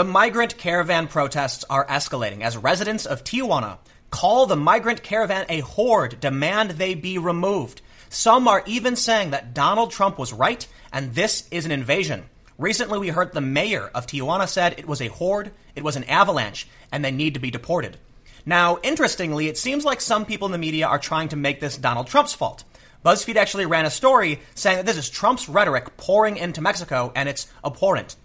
[0.00, 3.76] The migrant caravan protests are escalating as residents of Tijuana
[4.08, 7.82] call the migrant caravan a horde, demand they be removed.
[8.08, 12.24] Some are even saying that Donald Trump was right and this is an invasion.
[12.56, 16.04] Recently, we heard the mayor of Tijuana said it was a horde, it was an
[16.04, 17.98] avalanche, and they need to be deported.
[18.46, 21.76] Now, interestingly, it seems like some people in the media are trying to make this
[21.76, 22.64] Donald Trump's fault.
[23.04, 27.28] BuzzFeed actually ran a story saying that this is Trump's rhetoric pouring into Mexico and
[27.28, 28.16] it's abhorrent.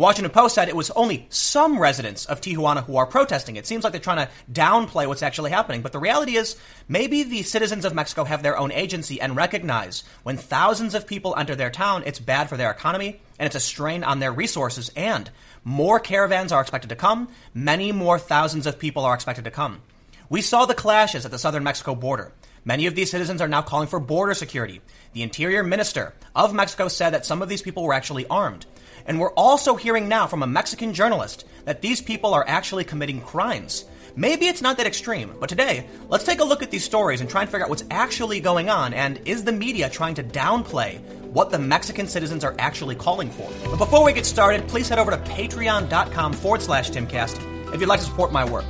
[0.00, 3.56] Washington Post said it was only some residents of Tijuana who are protesting.
[3.56, 5.82] It seems like they're trying to downplay what's actually happening.
[5.82, 6.56] But the reality is,
[6.88, 11.34] maybe the citizens of Mexico have their own agency and recognize when thousands of people
[11.36, 14.90] enter their town, it's bad for their economy and it's a strain on their resources.
[14.96, 15.28] And
[15.64, 17.28] more caravans are expected to come.
[17.52, 19.82] Many more thousands of people are expected to come.
[20.30, 22.32] We saw the clashes at the southern Mexico border.
[22.64, 24.80] Many of these citizens are now calling for border security.
[25.12, 28.64] The interior minister of Mexico said that some of these people were actually armed.
[29.10, 33.20] And we're also hearing now from a Mexican journalist that these people are actually committing
[33.20, 33.84] crimes.
[34.14, 37.28] Maybe it's not that extreme, but today, let's take a look at these stories and
[37.28, 41.00] try and figure out what's actually going on and is the media trying to downplay
[41.32, 43.50] what the Mexican citizens are actually calling for.
[43.68, 47.88] But before we get started, please head over to patreon.com forward slash timcast if you'd
[47.88, 48.66] like to support my work.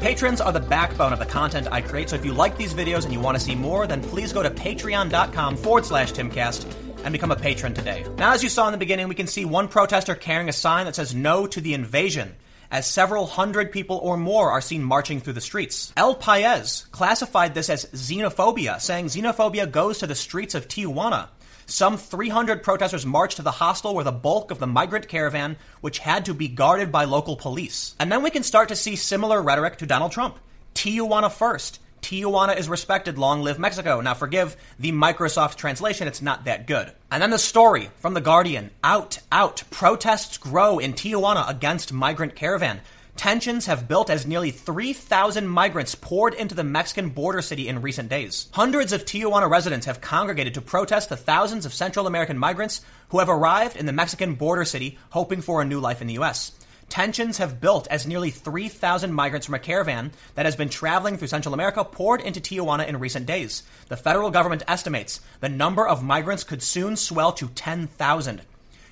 [0.00, 3.04] Patrons are the backbone of the content I create, so if you like these videos
[3.04, 7.12] and you want to see more, then please go to patreon.com forward slash timcast and
[7.12, 8.04] become a patron today.
[8.16, 10.86] Now, as you saw in the beginning, we can see one protester carrying a sign
[10.86, 12.34] that says no to the invasion
[12.70, 15.92] as several hundred people or more are seen marching through the streets.
[15.96, 21.28] El País classified this as xenophobia, saying xenophobia goes to the streets of Tijuana.
[21.66, 25.98] Some 300 protesters marched to the hostel where the bulk of the migrant caravan, which
[25.98, 27.94] had to be guarded by local police.
[27.98, 30.38] And then we can start to see similar rhetoric to Donald Trump.
[30.74, 31.80] Tijuana first.
[32.04, 33.16] Tijuana is respected.
[33.16, 34.02] Long live Mexico.
[34.02, 36.92] Now, forgive the Microsoft translation, it's not that good.
[37.10, 39.62] And then the story from The Guardian out, out.
[39.70, 42.82] Protests grow in Tijuana against migrant caravan.
[43.16, 48.10] Tensions have built as nearly 3,000 migrants poured into the Mexican border city in recent
[48.10, 48.50] days.
[48.52, 53.20] Hundreds of Tijuana residents have congregated to protest the thousands of Central American migrants who
[53.20, 56.52] have arrived in the Mexican border city hoping for a new life in the U.S.
[56.88, 61.28] Tensions have built as nearly 3,000 migrants from a caravan that has been traveling through
[61.28, 63.62] Central America poured into Tijuana in recent days.
[63.88, 68.42] The federal government estimates the number of migrants could soon swell to 10,000.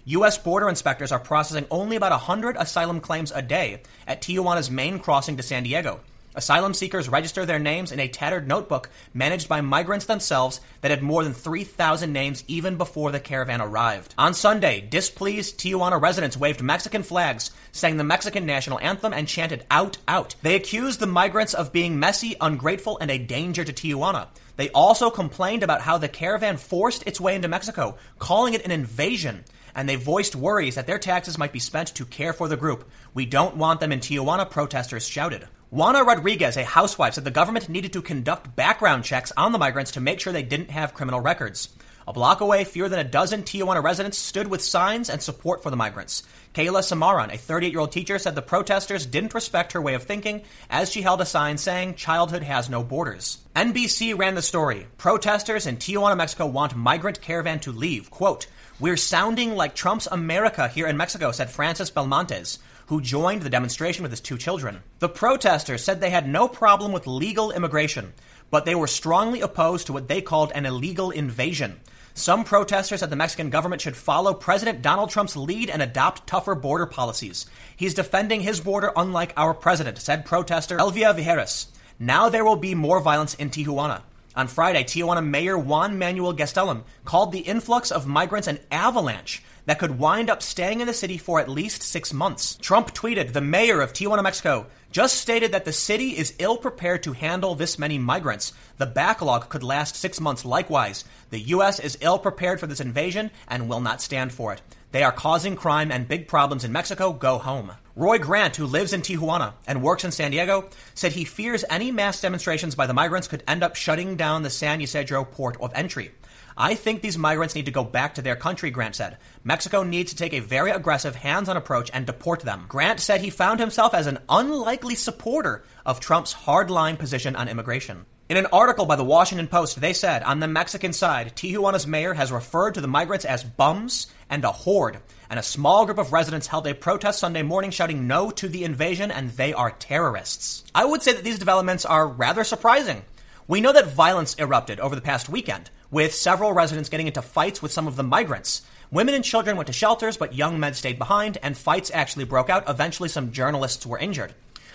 [0.05, 0.37] U.S.
[0.37, 5.37] border inspectors are processing only about 100 asylum claims a day at Tijuana's main crossing
[5.37, 6.01] to San Diego.
[6.35, 11.03] Asylum seekers register their names in a tattered notebook managed by migrants themselves that had
[11.03, 14.15] more than 3,000 names even before the caravan arrived.
[14.17, 19.67] On Sunday, displeased Tijuana residents waved Mexican flags, sang the Mexican national anthem, and chanted
[19.71, 20.35] out, out.
[20.41, 24.29] They accused the migrants of being messy, ungrateful, and a danger to Tijuana.
[24.57, 28.71] They also complained about how the caravan forced its way into Mexico, calling it an
[28.71, 29.45] invasion
[29.75, 32.91] and they voiced worries that their taxes might be spent to care for the group.
[33.15, 35.49] We don't want them in Tijuana, protesters shouted.
[35.73, 39.93] Juana Rodriguez, a housewife, said the government needed to conduct background checks on the migrants
[39.93, 41.71] to make sure they didn't have criminal records.
[42.07, 45.71] A block away, fewer than a dozen Tijuana residents stood with signs and support for
[45.71, 46.25] the migrants.
[46.53, 50.03] Kayla Samaran, a 38 year old teacher, said the protesters didn't respect her way of
[50.03, 53.39] thinking as she held a sign saying, Childhood has no borders.
[53.57, 54.89] NBC ran the story.
[54.99, 58.11] Protesters in Tijuana, Mexico want migrant caravan to leave.
[58.11, 58.47] Quote,
[58.79, 62.59] We're sounding like Trump's America here in Mexico, said Francis Belmontes
[62.93, 64.83] who joined the demonstration with his two children.
[64.99, 68.13] The protesters said they had no problem with legal immigration,
[68.51, 71.81] but they were strongly opposed to what they called an illegal invasion.
[72.13, 76.55] Some protesters said the Mexican government should follow President Donald Trump's lead and adopt tougher
[76.55, 77.47] border policies.
[77.75, 81.69] He's defending his border unlike our president, said protester Elvia Vieiras.
[81.99, 84.03] Now there will be more violence in Tijuana.
[84.35, 89.79] On Friday, Tijuana Mayor Juan Manuel Gastelum called the influx of migrants an avalanche that
[89.79, 92.57] could wind up staying in the city for at least six months.
[92.57, 97.03] Trump tweeted, the mayor of Tijuana, Mexico, just stated that the city is ill prepared
[97.03, 98.55] to handle this many migrants.
[98.79, 100.47] The backlog could last six months.
[100.47, 101.79] Likewise, the U.S.
[101.79, 104.63] is ill prepared for this invasion and will not stand for it.
[104.93, 107.13] They are causing crime and big problems in Mexico.
[107.15, 107.73] Go home.
[107.97, 111.91] Roy Grant, who lives in Tijuana and works in San Diego, said he fears any
[111.91, 115.73] mass demonstrations by the migrants could end up shutting down the San Ysidro port of
[115.75, 116.13] entry.
[116.59, 119.17] I think these migrants need to go back to their country, Grant said.
[119.45, 122.67] Mexico needs to take a very aggressive, hands on approach and deport them.
[122.69, 128.05] Grant said he found himself as an unlikely supporter of Trump's hardline position on immigration.
[128.33, 132.15] In an article by the Washington Post, they said on the Mexican side, Tijuana's mayor
[132.15, 134.97] has referred to the migrants as bums and a horde,
[135.29, 138.65] and a small group of residents held a protest Sunday morning shouting no to the
[138.65, 140.65] invasion and they are terrorists.
[140.75, 143.03] I would say that these developments are rather surprising.
[143.49, 147.61] We know that violence erupted over the past weekend with several residents getting into fights
[147.61, 148.63] with some of the migrants.
[148.91, 152.49] Women and children went to shelters, but young men stayed behind, and fights actually broke
[152.49, 152.67] out.
[152.67, 154.33] Eventually, some journalists were injured.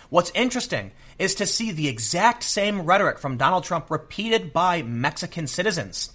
[0.09, 5.48] What's interesting is to see the exact same rhetoric from Donald Trump repeated by Mexican
[5.48, 6.13] citizens.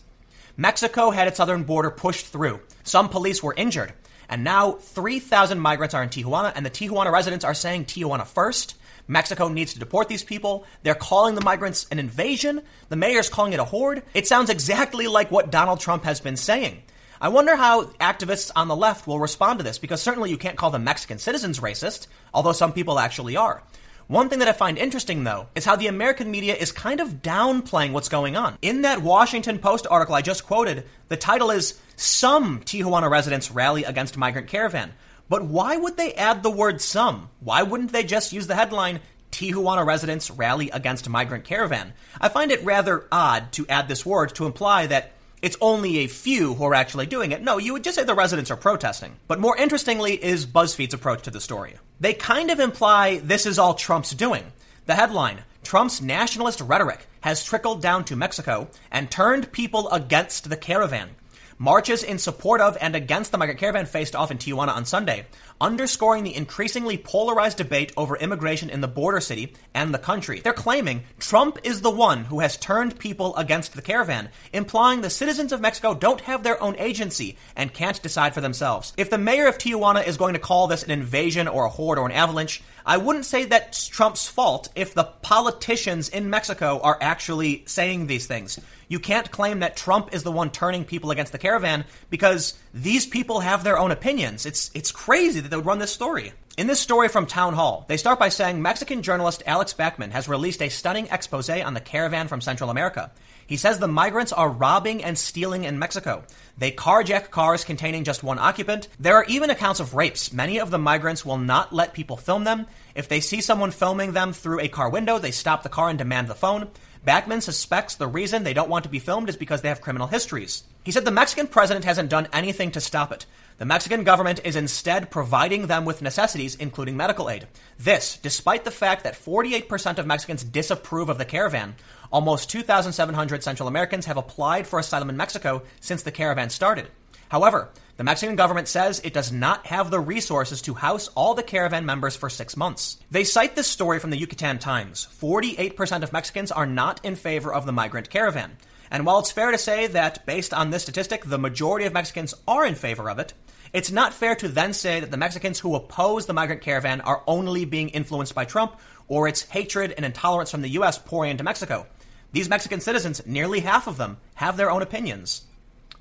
[0.56, 2.60] Mexico had its southern border pushed through.
[2.84, 3.92] Some police were injured.
[4.28, 8.76] And now 3,000 migrants are in Tijuana, and the Tijuana residents are saying Tijuana first.
[9.06, 10.64] Mexico needs to deport these people.
[10.82, 12.62] They're calling the migrants an invasion.
[12.88, 14.02] The mayor's calling it a horde.
[14.14, 16.82] It sounds exactly like what Donald Trump has been saying.
[17.20, 20.56] I wonder how activists on the left will respond to this, because certainly you can't
[20.56, 23.62] call the Mexican citizens racist, although some people actually are.
[24.08, 27.22] One thing that I find interesting, though, is how the American media is kind of
[27.22, 28.58] downplaying what's going on.
[28.62, 33.84] In that Washington Post article I just quoted, the title is Some Tijuana Residents Rally
[33.84, 34.92] Against Migrant Caravan.
[35.28, 37.30] But why would they add the word some?
[37.40, 39.00] Why wouldn't they just use the headline
[39.30, 41.94] Tijuana residents rally against migrant caravan?
[42.20, 46.06] I find it rather odd to add this word to imply that it's only a
[46.06, 47.42] few who are actually doing it.
[47.42, 49.16] No, you would just say the residents are protesting.
[49.26, 51.78] But more interestingly is BuzzFeed's approach to the story.
[52.02, 54.42] They kind of imply this is all Trump's doing.
[54.86, 60.56] The headline Trump's nationalist rhetoric has trickled down to Mexico and turned people against the
[60.56, 61.10] caravan.
[61.58, 65.26] Marches in support of and against the migrant caravan faced off in Tijuana on Sunday,
[65.60, 70.40] underscoring the increasingly polarized debate over immigration in the border city and the country.
[70.40, 75.10] They're claiming Trump is the one who has turned people against the caravan, implying the
[75.10, 78.92] citizens of Mexico don't have their own agency and can't decide for themselves.
[78.96, 81.98] If the mayor of Tijuana is going to call this an invasion or a horde
[81.98, 86.98] or an avalanche, I wouldn't say that's Trump's fault if the politicians in Mexico are
[87.00, 88.58] actually saying these things.
[88.92, 93.06] You can't claim that Trump is the one turning people against the caravan because these
[93.06, 94.44] people have their own opinions.
[94.44, 96.34] It's it's crazy that they would run this story.
[96.58, 100.28] In this story from Town Hall, they start by saying Mexican journalist Alex Bachman has
[100.28, 103.10] released a stunning expose on the caravan from Central America.
[103.46, 106.24] He says the migrants are robbing and stealing in Mexico.
[106.58, 108.88] They carjack cars containing just one occupant.
[109.00, 110.34] There are even accounts of rapes.
[110.34, 112.66] Many of the migrants will not let people film them.
[112.94, 115.98] If they see someone filming them through a car window, they stop the car and
[115.98, 116.68] demand the phone.
[117.04, 120.06] Bachman suspects the reason they don't want to be filmed is because they have criminal
[120.06, 120.62] histories.
[120.84, 123.26] He said the Mexican president hasn't done anything to stop it.
[123.58, 127.48] The Mexican government is instead providing them with necessities, including medical aid.
[127.78, 131.74] This, despite the fact that 48% of Mexicans disapprove of the caravan.
[132.12, 136.88] Almost 2,700 Central Americans have applied for asylum in Mexico since the caravan started.
[137.32, 141.42] However, the Mexican government says it does not have the resources to house all the
[141.42, 142.98] caravan members for six months.
[143.10, 145.08] They cite this story from the Yucatan Times.
[145.18, 148.58] 48% of Mexicans are not in favor of the migrant caravan.
[148.90, 152.34] And while it's fair to say that, based on this statistic, the majority of Mexicans
[152.46, 153.32] are in favor of it,
[153.72, 157.22] it's not fair to then say that the Mexicans who oppose the migrant caravan are
[157.26, 158.78] only being influenced by Trump
[159.08, 160.98] or its hatred and intolerance from the U.S.
[160.98, 161.86] pouring into Mexico.
[162.32, 165.46] These Mexican citizens, nearly half of them, have their own opinions.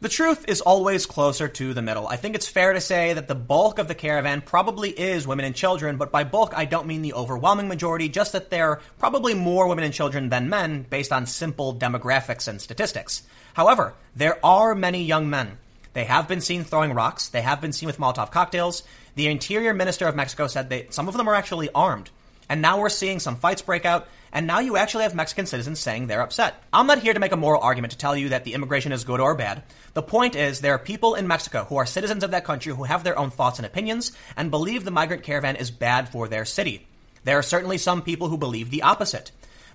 [0.02, 2.08] The truth is always closer to the middle.
[2.08, 5.46] I think it's fair to say that the bulk of the caravan probably is women
[5.46, 8.82] and children, but by bulk I don't mean the overwhelming majority, just that there are
[8.98, 13.22] probably more women and children than men based on simple demographics and statistics.
[13.54, 15.60] However, there are many young men.
[15.94, 18.82] They have been seen throwing rocks, they have been seen with Molotov cocktails.
[19.14, 22.10] The interior minister of Mexico said that some of them are actually armed.
[22.50, 25.80] And now we're seeing some fights break out and now you actually have Mexican citizens
[25.80, 26.62] saying they're upset.
[26.72, 29.04] I'm not here to make a moral argument to tell you that the immigration is
[29.04, 29.64] good or bad.
[29.94, 32.84] The point is, there are people in Mexico who are citizens of that country who
[32.84, 36.46] have their own thoughts and opinions and believe the migrant caravan is bad for their
[36.46, 36.88] city.
[37.24, 39.32] There are certainly some people who believe the opposite.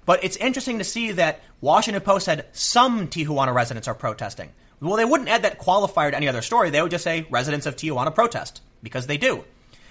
[0.06, 4.52] But it's interesting to see that Washington Post said some Tijuana residents are protesting.
[4.80, 6.70] Well, they wouldn't add that qualifier to any other story.
[6.70, 9.44] They would just say residents of Tijuana protest because they do.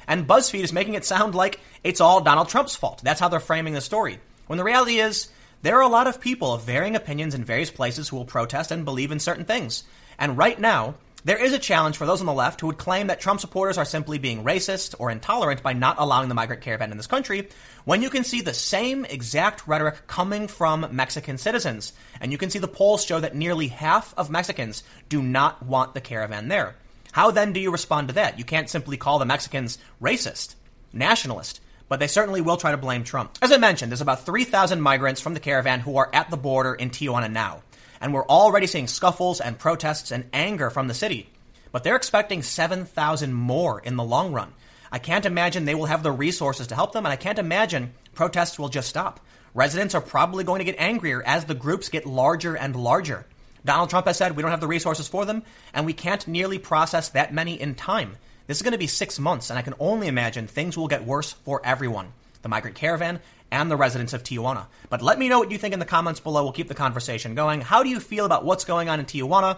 [0.08, 3.02] And BuzzFeed is making it sound like it's all Donald Trump's fault.
[3.04, 4.20] That's how they're framing the story.
[4.48, 5.30] When the reality is,
[5.62, 8.72] there are a lot of people of varying opinions in various places who will protest
[8.72, 9.84] and believe in certain things.
[10.20, 13.08] And right now, there is a challenge for those on the left who would claim
[13.08, 16.92] that Trump supporters are simply being racist or intolerant by not allowing the migrant caravan
[16.92, 17.50] in this country,
[17.84, 21.94] when you can see the same exact rhetoric coming from Mexican citizens.
[22.22, 25.96] And you can see the polls show that nearly half of Mexicans do not want
[25.96, 26.76] the caravan there.
[27.12, 28.38] How then do you respond to that?
[28.38, 30.54] You can't simply call the Mexicans racist,
[30.94, 33.38] nationalist but they certainly will try to blame Trump.
[33.42, 36.74] As I mentioned, there's about 3,000 migrants from the caravan who are at the border
[36.74, 37.62] in Tijuana now,
[38.02, 41.30] and we're already seeing scuffles and protests and anger from the city.
[41.72, 44.54] But they're expecting 7,000 more in the long run.
[44.92, 47.94] I can't imagine they will have the resources to help them, and I can't imagine
[48.14, 49.20] protests will just stop.
[49.54, 53.26] Residents are probably going to get angrier as the groups get larger and larger.
[53.64, 56.60] Donald Trump has said we don't have the resources for them, and we can't nearly
[56.60, 58.16] process that many in time.
[58.48, 61.06] This is going to be six months, and I can only imagine things will get
[61.06, 64.68] worse for everyone the migrant caravan and the residents of Tijuana.
[64.90, 66.44] But let me know what you think in the comments below.
[66.44, 67.62] We'll keep the conversation going.
[67.62, 69.58] How do you feel about what's going on in Tijuana?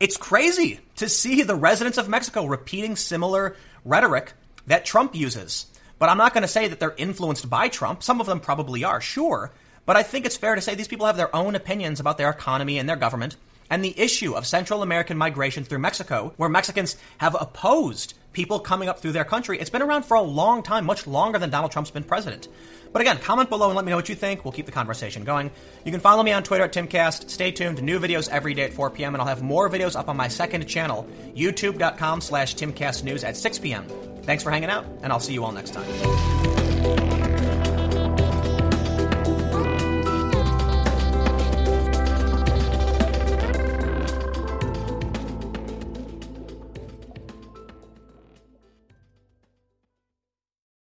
[0.00, 4.32] It's crazy to see the residents of Mexico repeating similar rhetoric
[4.66, 5.66] that Trump uses.
[6.00, 8.02] But I'm not going to say that they're influenced by Trump.
[8.02, 9.52] Some of them probably are, sure.
[9.86, 12.30] But I think it's fair to say these people have their own opinions about their
[12.30, 13.36] economy and their government.
[13.70, 18.88] And the issue of Central American migration through Mexico, where Mexicans have opposed people coming
[18.88, 21.72] up through their country, it's been around for a long time, much longer than Donald
[21.72, 22.48] Trump's been president.
[22.92, 24.44] But again, comment below and let me know what you think.
[24.44, 25.50] We'll keep the conversation going.
[25.84, 27.30] You can follow me on Twitter at Timcast.
[27.30, 27.82] Stay tuned.
[27.82, 29.14] New videos every day at 4 p.m.
[29.14, 33.58] And I'll have more videos up on my second channel, youtube.com slash timcastnews at 6
[33.60, 33.86] p.m.
[34.22, 36.59] Thanks for hanging out, and I'll see you all next time.